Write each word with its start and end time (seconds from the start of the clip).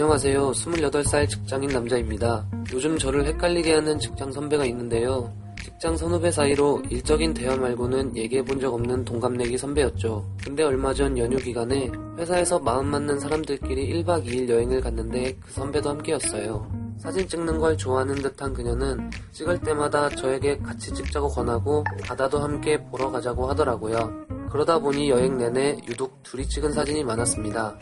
안녕하세요. 0.00 0.52
28살 0.52 1.28
직장인 1.28 1.70
남자입니다. 1.70 2.46
요즘 2.72 2.96
저를 2.96 3.26
헷갈리게 3.26 3.74
하는 3.74 3.98
직장 3.98 4.30
선배가 4.30 4.64
있는데요. 4.66 5.34
직장 5.60 5.96
선후배 5.96 6.30
사이로 6.30 6.80
일적인 6.88 7.34
대화 7.34 7.56
말고는 7.56 8.16
얘기해 8.16 8.44
본 8.44 8.60
적 8.60 8.72
없는 8.74 9.04
동갑내기 9.04 9.58
선배였죠. 9.58 10.24
근데 10.44 10.62
얼마 10.62 10.94
전 10.94 11.18
연휴 11.18 11.36
기간에 11.38 11.90
회사에서 12.16 12.60
마음 12.60 12.86
맞는 12.86 13.18
사람들끼리 13.18 13.92
1박 14.04 14.24
2일 14.24 14.48
여행을 14.48 14.82
갔는데 14.82 15.36
그 15.40 15.50
선배도 15.50 15.90
함께였어요. 15.90 16.94
사진 16.98 17.26
찍는 17.26 17.58
걸 17.58 17.76
좋아하는 17.76 18.14
듯한 18.14 18.54
그녀는 18.54 19.10
찍을 19.32 19.58
때마다 19.62 20.08
저에게 20.10 20.58
같이 20.58 20.94
찍자고 20.94 21.26
권하고 21.26 21.82
바다도 22.04 22.38
함께 22.38 22.80
보러 22.84 23.10
가자고 23.10 23.48
하더라고요. 23.48 24.26
그러다 24.52 24.78
보니 24.78 25.10
여행 25.10 25.36
내내 25.38 25.76
유독 25.88 26.22
둘이 26.22 26.48
찍은 26.48 26.70
사진이 26.70 27.02
많았습니다. 27.02 27.76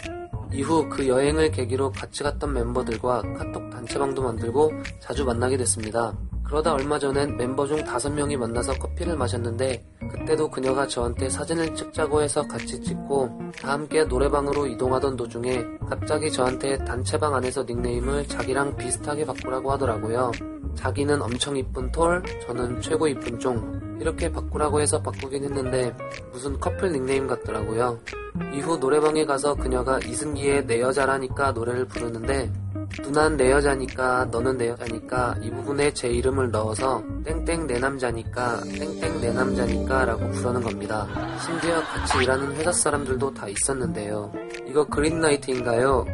이후 0.53 0.89
그 0.89 1.09
여행을 1.09 1.51
계기로 1.51 1.93
같이 1.93 2.23
갔던 2.23 2.53
멤버들과 2.53 3.23
카톡 3.35 3.71
단체방도 3.71 4.23
만들고 4.23 4.73
자주 5.01 5.25
만나게 5.25 5.57
됐습니다. 5.57 6.17
그러다 6.47 6.75
얼마 6.75 6.99
전엔 6.99 7.37
멤버 7.37 7.67
중 7.67 7.83
다섯 7.85 8.11
명이 8.11 8.37
만나서 8.37 8.75
커피를 8.75 9.17
마셨는데 9.17 9.85
그때도 10.13 10.49
그녀가 10.49 10.87
저한테 10.87 11.29
사진을 11.29 11.75
찍자고 11.75 12.23
해서 12.23 12.47
같이 12.47 12.81
찍고 12.81 13.53
다 13.61 13.73
함께 13.73 14.05
노래방으로 14.05 14.67
이동하던 14.69 15.17
도중에 15.17 15.65
갑자기 15.89 16.31
저한테 16.31 16.79
단체방 16.79 17.35
안에서 17.35 17.65
닉네임을 17.65 18.29
자기랑 18.29 18.77
비슷하게 18.77 19.27
바꾸라고 19.27 19.73
하더라고요. 19.73 20.31
자기는 20.77 21.21
엄청 21.21 21.57
이쁜 21.57 21.91
톨, 21.91 22.23
저는 22.47 22.81
최고 22.81 23.09
이쁜 23.09 23.39
쫑. 23.41 23.99
이렇게 24.01 24.31
바꾸라고 24.31 24.81
해서 24.81 25.01
바꾸긴 25.01 25.45
했는데 25.45 25.97
무슨 26.31 26.61
커플 26.61 26.93
닉네임 26.93 27.27
같더라고요. 27.27 27.99
이후 28.55 28.77
노래방에 28.77 29.25
가서 29.25 29.55
그녀가 29.55 29.99
이승기의 29.99 30.67
내 30.67 30.81
여자라니까 30.81 31.53
노래를 31.53 31.87
부르는데 31.87 32.53
누난 33.03 33.37
내 33.37 33.51
여자니까 33.51 34.27
너는 34.31 34.57
내 34.57 34.69
여자니까 34.69 35.37
이 35.43 35.51
부분에 35.51 35.93
제 35.93 36.09
이름을 36.09 36.51
넣어서 36.51 37.03
땡땡 37.25 37.67
내 37.67 37.79
남자니까 37.79 38.61
땡땡 38.63 39.21
내 39.21 39.33
남자니까 39.33 40.05
라고 40.05 40.29
부르는 40.31 40.63
겁니다. 40.63 41.07
심지어 41.45 41.81
같이 41.83 42.19
일하는 42.23 42.55
회사 42.57 42.73
사람들도 42.73 43.35
다 43.35 43.49
있었는데요. 43.49 44.33
이거 44.67 44.85
그린라이트인가요? 44.87 46.05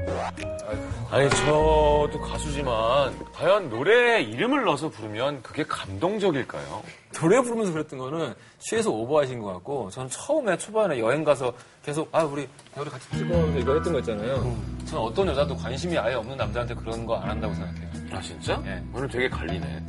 아니 1.10 1.28
저도 1.30 2.20
가수지만 2.20 3.18
과연 3.32 3.68
노래에 3.68 4.22
이름을 4.22 4.64
넣어서 4.64 4.88
부르면 4.88 5.42
그게 5.42 5.62
감동적일까요? 5.64 6.82
노래 7.14 7.40
부르면서 7.42 7.72
그랬던 7.72 7.98
거는 7.98 8.34
취해서 8.58 8.90
오버하신 8.90 9.40
것 9.40 9.52
같고 9.54 9.90
저는 9.90 10.08
처음에 10.08 10.56
초반에 10.56 10.98
여행 10.98 11.22
가서 11.24 11.52
계속 11.84 12.08
아 12.12 12.22
우리 12.24 12.48
우리 12.76 12.88
같이 12.90 13.06
찍어 13.18 13.46
이거 13.58 13.74
했던 13.74 13.92
거 13.92 13.98
있잖아요. 13.98 14.56
저는 14.86 15.02
어떤 15.04 15.28
여자도 15.28 15.56
관심이 15.56 15.98
아예 15.98 16.14
없는 16.14 16.36
남자한테 16.36 16.74
그런 16.74 17.04
거 17.04 17.16
안 17.16 17.30
한다고 17.30 17.54
생각해요. 17.54 17.88
아 18.12 18.20
진짜? 18.20 18.60
예. 18.66 18.82
오늘 18.94 19.08
되게 19.08 19.28
갈리네. 19.28 19.84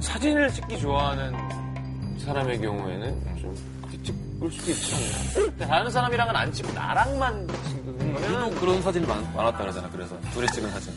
사진을 0.00 0.50
찍기 0.52 0.78
좋아하는 0.78 1.34
사람의 2.18 2.60
경우에는 2.60 3.36
좀 3.40 3.54
찍을 4.04 4.50
수도 4.50 4.70
있지 4.70 4.94
않나? 5.58 5.66
다른 5.68 5.90
사람이랑은 5.90 6.36
안 6.36 6.52
찍고 6.52 6.72
나랑만 6.72 7.48
찍는 7.68 8.00
유독 8.16 8.22
거는 8.22 8.54
그런 8.60 8.82
사진이 8.82 9.06
많, 9.06 9.22
많았다 9.34 9.58
그러잖아. 9.58 9.88
그래서 9.90 10.18
둘이 10.32 10.46
찍은 10.48 10.70
사진. 10.70 10.92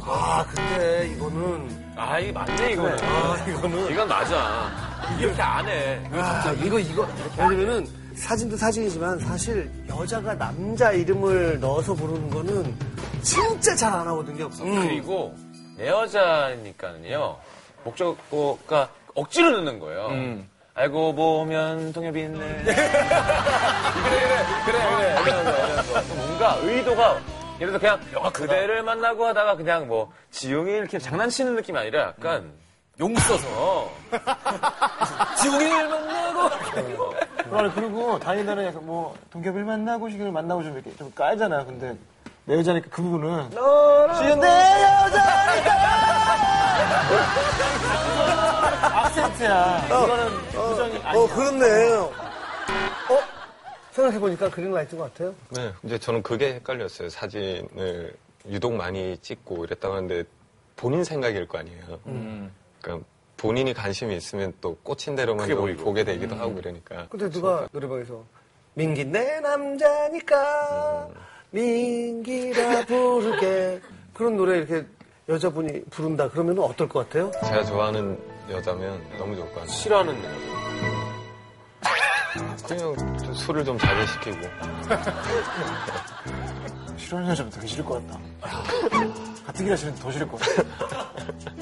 아, 0.00 0.44
근데 0.54 1.08
이거는. 1.14 1.86
아 1.96 2.18
이게 2.18 2.30
맞네 2.32 2.72
이거는. 2.72 2.98
아, 3.02 3.44
이거는. 3.48 3.92
이건 3.92 4.08
맞아. 4.08 4.70
이게 5.14 5.24
이렇게 5.26 5.42
안 5.42 5.66
해. 5.66 6.00
아, 6.12 6.52
이거, 6.64 6.78
이거. 6.78 7.08
왜냐면은 7.38 7.86
사진도 8.14 8.56
사진이지만 8.56 9.18
사실 9.20 9.70
여자가 9.88 10.34
남자 10.34 10.92
이름을 10.92 11.60
넣어서 11.60 11.92
부르는 11.94 12.30
거는 12.30 12.74
진짜 13.22 13.74
잘 13.74 13.92
안 13.92 14.06
하거든요. 14.08 14.48
그리고 14.58 15.34
내 15.76 15.88
여자니까는요 15.88 17.36
목적어가 17.84 18.88
억지로 19.16 19.50
넣는 19.50 19.78
거예요. 19.80 20.06
음. 20.10 20.48
알고 20.74 21.14
보면 21.14 21.92
동엽이 21.92 22.20
있네. 22.20 22.38
그래 22.64 22.74
그래 24.66 24.78
그래. 25.24 26.04
뭔가 26.16 26.58
의도가 26.62 27.18
예를 27.60 27.78
들어 27.78 27.78
그냥 27.78 28.00
아, 28.22 28.30
그대를 28.30 28.82
만나고 28.82 29.24
하다가 29.26 29.56
그냥 29.56 29.88
뭐 29.88 30.12
지용이 30.30 30.70
이렇게 30.70 30.98
장난치는 30.98 31.56
느낌이 31.56 31.78
아니라 31.78 32.08
약간 32.08 32.52
용 33.00 33.14
써서 33.16 33.46
어 33.52 33.90
지웅이를 35.40 35.88
만나고 35.88 36.16
아니, 37.52 37.74
그리고 37.74 38.18
다니다는 38.18 38.66
약간 38.66 38.84
뭐, 38.84 39.14
동ገብ을 39.30 39.64
만나고, 39.64 40.10
시기를 40.10 40.32
만나고 40.32 40.62
좀 40.62 40.74
이렇게 40.74 40.94
좀 40.96 41.12
깔잖아요. 41.14 41.64
근데, 41.64 41.96
내 42.44 42.56
여자니까 42.58 42.88
그 42.90 43.02
부분은. 43.02 43.50
지금 43.50 44.40
내 44.40 44.48
여자니까! 44.48 46.15
악센트야. 48.94 49.86
이거는 49.86 50.38
부정이 50.50 50.98
아니야. 50.98 51.12
어, 51.22 51.26
그렇네. 51.28 51.94
어? 51.96 52.10
생각해보니까 53.92 54.50
그린라이트인 54.50 55.00
것 55.00 55.12
같아요. 55.12 55.34
네, 55.50 55.72
이제 55.82 55.98
저는 55.98 56.22
그게 56.22 56.54
헷갈렸어요. 56.54 57.08
사진을 57.08 58.14
유독 58.48 58.74
많이 58.74 59.16
찍고 59.18 59.64
이랬다고 59.64 59.94
하는데 59.94 60.24
본인 60.76 61.02
생각일 61.02 61.48
거 61.48 61.58
아니에요. 61.58 61.98
그러니까 62.82 63.06
본인이 63.38 63.72
관심이 63.72 64.14
있으면 64.16 64.52
또 64.60 64.76
꽂힌 64.82 65.16
대로만. 65.16 65.48
보게 65.78 66.04
되기도 66.04 66.36
하고 66.36 66.54
그러니까. 66.54 67.06
근데 67.08 67.30
누가 67.30 67.66
노래방에서 67.72 68.22
민기 68.74 69.04
내 69.06 69.40
남자니까 69.40 71.08
민기라 71.50 72.84
부르게 72.84 73.80
그런 74.12 74.36
노래 74.36 74.58
이렇게 74.58 74.86
여자분이 75.28 75.84
부른다 75.90 76.28
그러면 76.28 76.56
어떨 76.60 76.88
것 76.88 77.00
같아요? 77.00 77.32
제가 77.44 77.64
좋아하는 77.64 78.16
여자면 78.48 79.02
너무 79.18 79.34
좋을 79.34 79.48
것 79.48 79.56
같아요. 79.56 79.70
싫어하는 79.72 80.16
여자. 80.22 80.30
그냥 82.68 82.96
좀 83.18 83.34
술을 83.34 83.64
좀 83.64 83.76
자제 83.78 84.06
시키고. 84.06 84.36
싫어하는 86.96 87.30
여자면 87.30 87.50
되게 87.52 87.66
싫을 87.66 87.84
것 87.84 87.94
같다. 88.06 88.20
같은 89.46 89.64
길 89.64 89.72
하시는 89.72 89.92
더 89.96 90.12
싫을 90.12 90.28
것 90.28 90.40
같다. 90.40 90.62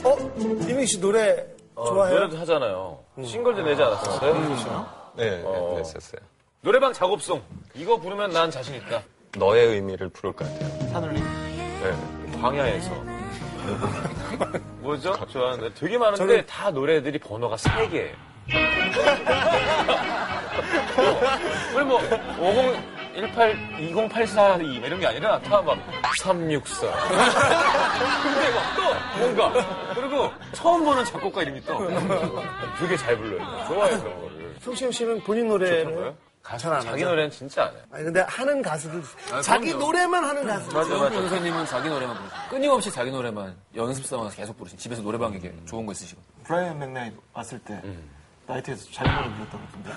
어? 0.09 0.17
이민 0.37 0.85
씨 0.85 1.01
노래 1.01 1.47
어, 1.75 1.87
좋아해요? 1.87 2.19
노래도 2.19 2.37
하잖아요. 2.39 2.99
싱글도 3.25 3.63
내지 3.63 3.83
않았었어요? 3.83 4.35
네, 5.17 5.31
네, 5.31 5.43
어. 5.45 5.75
냈었어요. 5.79 6.21
노래방 6.61 6.93
작업송 6.93 7.41
이거 7.75 7.97
부르면 7.99 8.31
난 8.31 8.51
자신 8.51 8.75
있다. 8.75 9.03
너의 9.39 9.69
의미를 9.69 10.11
부를 10.11 10.35
것 10.35 10.47
같아요. 10.47 10.93
하늘님. 10.93 11.25
네. 11.25 11.97
광야에서. 12.41 13.14
뭐죠? 14.81 15.15
좋아하는데 15.29 15.75
되게 15.75 15.99
많은데 15.99 16.45
다 16.47 16.71
노래들이 16.71 17.19
번호가 17.19 17.57
3개예요. 17.57 18.15
우리 21.75 21.85
뭐, 21.85 21.99
5018, 22.39 23.57
2084 23.81 24.57
이런 24.57 25.01
게 25.01 25.07
아니라 25.07 25.39
다 25.41 25.63
막 25.63 25.79
364. 26.19 26.87
근데 28.23 28.51
막 28.55 28.77
또 28.77 28.83
뭔가. 29.19 29.53
그리고 29.95 30.31
처음 30.53 30.85
보는 30.85 31.05
작곡가 31.05 31.43
이름이 31.43 31.63
또 31.65 31.79
되게 32.79 32.97
잘 32.97 33.17
불러요. 33.17 33.41
좋아요, 33.67 34.01
그런 34.01 34.21
거를. 34.21 34.55
송시영 34.61 34.93
씨는 34.93 35.21
본인 35.23 35.49
노래를 35.49 36.15
잘안 36.45 36.81
자기 36.83 37.03
하죠? 37.03 37.11
노래는 37.11 37.31
진짜 37.31 37.65
안 37.65 37.73
해요. 37.75 37.83
아니 37.91 38.05
근데 38.05 38.21
하는 38.21 38.63
가수들 38.63 39.03
아, 39.33 39.41
자기 39.41 39.69
그럼요. 39.69 39.85
노래만 39.87 40.25
하는 40.25 40.47
가수들 40.47 40.75
맞아, 40.75 40.95
맞아. 40.97 41.15
선생님은 41.15 41.67
자기 41.67 41.89
노래만 41.89 42.17
부르시고 42.17 42.39
끊임없이 42.51 42.91
자기 42.93 43.11
노래만 43.11 43.57
연습 43.75 44.05
삼아서 44.07 44.37
계속 44.37 44.57
부르시고 44.59 44.81
집에서 44.81 45.03
노래방 45.03 45.33
이게 45.35 45.53
좋은 45.67 45.87
거 45.87 45.93
있으시고 45.93 46.21
브라이언 46.45 46.79
맥나이트 46.79 47.17
왔을 47.33 47.59
때, 47.61 47.81
나이트에서 48.47 48.87
자기 48.93 49.11
노래 49.11 49.31
불렀다고 49.35 49.65
했던데. 49.65 49.91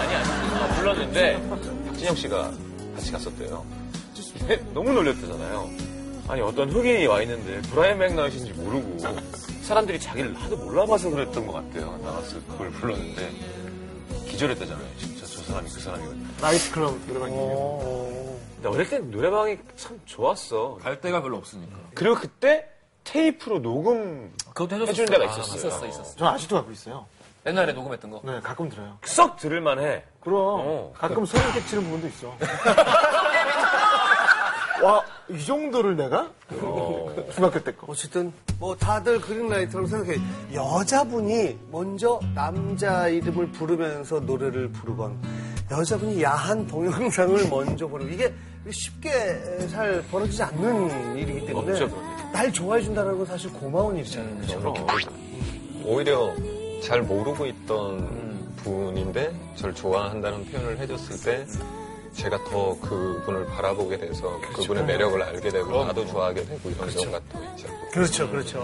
아니, 0.00 0.14
아니. 0.16 0.28
아, 0.60 0.74
불렀는데, 0.74 1.48
박진영 1.48 2.16
씨가 2.16 2.50
같이 2.96 3.12
갔었대요. 3.12 3.64
너무 4.74 4.92
놀랬대잖아요. 4.92 5.70
아니, 6.26 6.40
어떤 6.40 6.68
흑인이 6.68 7.06
와 7.06 7.22
있는데, 7.22 7.62
브라이언 7.70 7.98
맥나이트인지 7.98 8.52
모르고, 8.54 8.98
사람들이 9.62 10.00
자기를 10.00 10.34
하도 10.34 10.56
몰라봐서 10.56 11.08
그랬던 11.10 11.46
것 11.46 11.52
같아요. 11.52 11.96
나가서 11.98 12.40
그걸 12.48 12.70
불렀는데, 12.72 13.30
기절했다잖아요. 14.28 14.86
진짜 14.98 15.20
저 15.20 15.23
사람이 15.44 15.68
그 15.70 15.80
사람이거든요. 15.80 16.26
나이트클럽 16.40 16.94
노래방이에요. 17.06 17.52
어, 17.56 18.38
근데 18.56 18.68
어릴 18.68 18.88
때 18.88 18.98
노래방이 18.98 19.58
참 19.76 20.00
좋았어. 20.06 20.78
갈 20.82 21.00
데가 21.00 21.22
별로 21.22 21.36
없으니까 21.36 21.76
그리고 21.94 22.16
그때 22.16 22.68
테이프로 23.04 23.60
녹음 23.60 24.32
해주는 24.58 25.10
데가 25.10 25.24
아, 25.24 25.26
있었어요. 25.26 25.56
있었어 25.58 25.86
있었어 25.86 26.16
전 26.16 26.28
아직도 26.28 26.56
갖고 26.56 26.72
있어요. 26.72 27.06
옛날에 27.46 27.74
녹음했던 27.74 28.10
거 28.10 28.22
네, 28.24 28.40
가끔 28.40 28.70
들어요. 28.70 28.96
썩 29.04 29.36
들을만 29.36 29.78
해. 29.78 30.02
그럼, 30.20 30.38
어. 30.40 30.92
가끔 30.96 31.26
소름 31.26 31.52
끼치는 31.52 31.84
부분도 31.84 32.06
있어. 32.08 32.34
와, 34.82 35.04
이 35.28 35.44
정도를 35.44 35.94
내가? 35.96 36.30
중학교 37.34 37.62
때 37.62 37.72
거. 37.72 37.86
어쨌든 37.88 38.32
뭐 38.58 38.76
다들 38.76 39.20
그린라이트라고 39.20 39.86
생각해 39.86 40.18
여자분이 40.52 41.58
먼저 41.70 42.20
남자 42.34 43.08
이름을 43.08 43.52
부르면서 43.52 44.20
노래를 44.20 44.70
부르건 44.72 45.18
여자분이 45.70 46.22
야한 46.22 46.66
동영상을 46.66 47.48
먼저 47.48 47.86
보는 47.86 48.12
이게 48.12 48.32
쉽게 48.70 49.68
잘 49.70 50.02
벌어지지 50.10 50.42
않는 50.42 51.16
일이기 51.16 51.46
때문에 51.46 51.72
없죠. 51.72 51.90
날 52.32 52.52
좋아해 52.52 52.82
준다는 52.82 53.16
건 53.16 53.26
사실 53.26 53.52
고마운 53.52 53.96
일이잖아요. 53.96 54.60
그렇죠? 54.60 54.74
오히려 55.84 56.34
잘 56.82 57.02
모르고 57.02 57.46
있던 57.46 58.34
분인데 58.56 59.34
저를 59.56 59.74
좋아한다는 59.74 60.44
표현을 60.46 60.78
해줬을 60.78 61.20
때 61.20 61.46
제가 62.14 62.42
더 62.44 62.78
그분을 62.80 63.46
바라보게 63.46 63.98
돼서 63.98 64.40
그분의 64.54 64.84
매력을 64.84 65.20
알게 65.22 65.48
되고 65.50 65.84
나도 65.84 66.06
좋아하게 66.06 66.44
되고 66.44 66.70
이런 66.70 66.88
경우가 66.88 67.20
또 67.32 67.44
있죠. 67.44 67.68
그렇죠, 67.92 68.30
그렇죠. 68.30 68.50